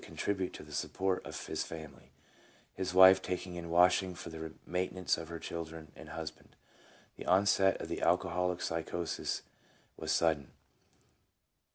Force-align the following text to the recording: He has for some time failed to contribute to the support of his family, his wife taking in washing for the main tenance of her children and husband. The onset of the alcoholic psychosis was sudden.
He 0.01 0.05
has 0.05 0.09
for 0.09 0.15
some 0.15 0.25
time 0.25 0.25
failed 0.35 0.41
to 0.41 0.51
contribute 0.51 0.53
to 0.55 0.63
the 0.63 0.75
support 0.75 1.25
of 1.27 1.45
his 1.45 1.63
family, 1.63 2.11
his 2.73 2.93
wife 2.95 3.21
taking 3.21 3.53
in 3.55 3.69
washing 3.69 4.15
for 4.15 4.31
the 4.31 4.53
main 4.65 4.89
tenance 4.89 5.15
of 5.15 5.29
her 5.29 5.37
children 5.37 5.91
and 5.95 6.09
husband. 6.09 6.55
The 7.17 7.27
onset 7.27 7.79
of 7.79 7.87
the 7.87 8.01
alcoholic 8.01 8.61
psychosis 8.63 9.43
was 9.97 10.11
sudden. 10.11 10.53